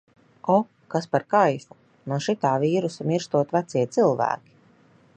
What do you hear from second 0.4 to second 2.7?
O, kas par kaifu! No šitā